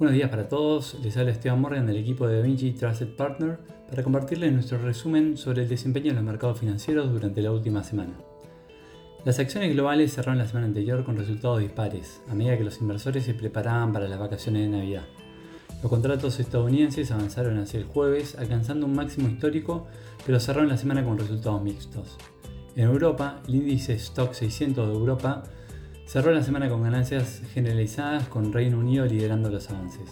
[0.00, 4.02] Buenos días para todos, les habla Esteban Morgan del equipo de DaVinci Trusted Partner para
[4.02, 8.14] compartirles nuestro resumen sobre el desempeño de los mercados financieros durante la última semana.
[9.26, 13.26] Las acciones globales cerraron la semana anterior con resultados dispares, a medida que los inversores
[13.26, 15.04] se preparaban para las vacaciones de Navidad.
[15.82, 19.86] Los contratos estadounidenses avanzaron hacia el jueves, alcanzando un máximo histórico,
[20.24, 22.16] pero cerraron la semana con resultados mixtos.
[22.74, 25.42] En Europa, el índice Stock 600 de Europa
[26.10, 30.10] cerró la semana con ganancias generalizadas con Reino Unido liderando los avances.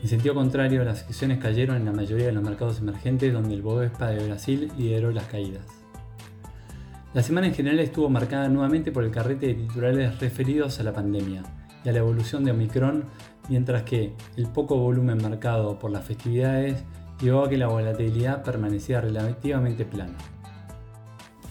[0.00, 3.60] En sentido contrario, las acciones cayeron en la mayoría de los mercados emergentes donde el
[3.60, 5.66] Bovespa de Brasil lideró las caídas.
[7.12, 10.92] La semana en general estuvo marcada nuevamente por el carrete de titulares referidos a la
[10.92, 11.42] pandemia
[11.84, 13.06] y a la evolución de Omicron,
[13.48, 16.84] mientras que el poco volumen marcado por las festividades
[17.20, 20.18] llevó a que la volatilidad permaneciera relativamente plana.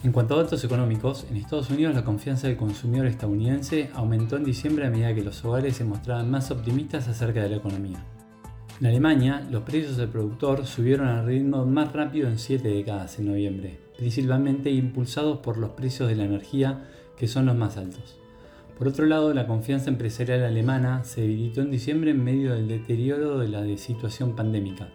[0.02, 4.44] En cuanto a datos económicos, en Estados Unidos la confianza del consumidor estadounidense aumentó en
[4.44, 8.02] diciembre a medida que los hogares se mostraban más optimistas acerca de la economía.
[8.80, 13.26] En Alemania, los precios del productor subieron al ritmo más rápido en 7 décadas en
[13.26, 16.88] noviembre, principalmente impulsados por los precios de la energía,
[17.18, 18.18] que son los más altos.
[18.78, 23.38] Por otro lado, la confianza empresarial alemana se debilitó en diciembre en medio del deterioro
[23.38, 24.88] de la situación pandémica.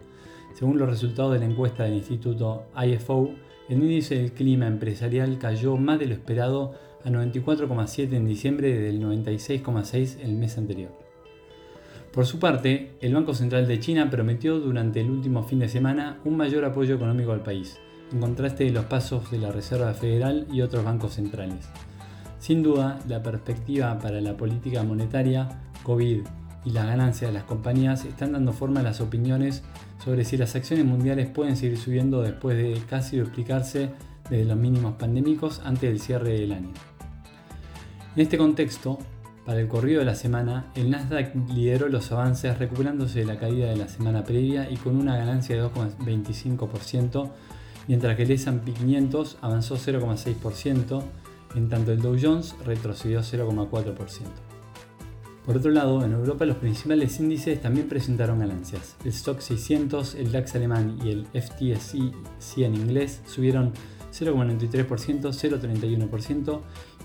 [0.54, 3.30] Según los resultados de la encuesta del instituto IFO,
[3.68, 9.00] el índice del clima empresarial cayó más de lo esperado a 94,7 en diciembre del
[9.00, 10.90] 96,6 el mes anterior.
[12.12, 16.18] Por su parte, el Banco Central de China prometió durante el último fin de semana
[16.24, 17.78] un mayor apoyo económico al país,
[18.12, 21.68] en contraste de los pasos de la Reserva Federal y otros bancos centrales.
[22.38, 25.48] Sin duda, la perspectiva para la política monetaria,
[25.82, 26.22] COVID
[26.66, 29.62] y la ganancia de las compañías están dando forma a las opiniones
[30.04, 33.90] sobre si las acciones mundiales pueden seguir subiendo después de casi duplicarse
[34.28, 36.72] desde los mínimos pandémicos antes del cierre del año.
[38.16, 38.98] En este contexto,
[39.44, 43.68] para el corrido de la semana, el Nasdaq lideró los avances recuperándose de la caída
[43.68, 47.30] de la semana previa y con una ganancia de 2,25%,
[47.86, 51.02] mientras que el S&P 500 avanzó 0,6%,
[51.54, 54.45] en tanto el Dow Jones retrocedió 0,4%.
[55.46, 58.96] Por otro lado, en Europa los principales índices también presentaron ganancias.
[59.04, 63.72] El Stock 600, el DAX alemán y el FTSE 100 inglés subieron
[64.12, 66.60] 0,93%, 0,31%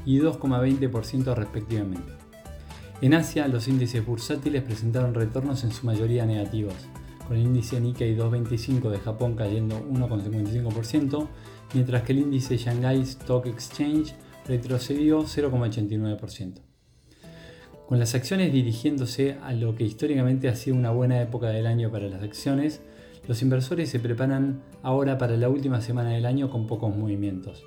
[0.07, 2.13] y 2,20% respectivamente.
[3.01, 6.73] En Asia, los índices bursátiles presentaron retornos en su mayoría negativos,
[7.27, 11.27] con el índice Nikkei 225 de Japón cayendo 1,55%,
[11.75, 14.15] mientras que el índice Shanghai Stock Exchange
[14.47, 16.70] retrocedió 0,89%.
[17.91, 21.91] Con las acciones dirigiéndose a lo que históricamente ha sido una buena época del año
[21.91, 22.79] para las acciones,
[23.27, 27.65] los inversores se preparan ahora para la última semana del año con pocos movimientos.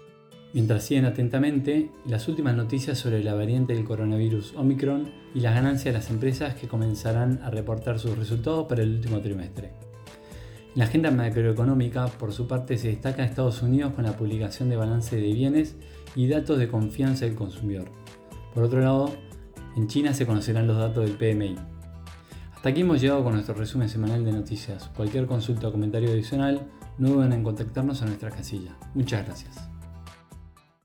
[0.54, 5.92] Mientras siguen atentamente las últimas noticias sobre la variante del coronavirus Omicron y las ganancias
[5.92, 9.72] de las empresas que comenzarán a reportar sus resultados para el último trimestre.
[10.72, 14.76] En la agenda macroeconómica, por su parte, se destaca Estados Unidos con la publicación de
[14.76, 15.76] balance de bienes
[16.16, 17.90] y datos de confianza del consumidor.
[18.54, 19.12] Por otro lado,
[19.76, 21.56] en China se conocerán los datos del PMI.
[22.54, 24.90] Hasta aquí hemos llegado con nuestro resumen semanal de noticias.
[24.96, 26.66] Cualquier consulta o comentario adicional,
[26.98, 28.76] no duden en contactarnos a nuestra casilla.
[28.94, 29.73] Muchas gracias.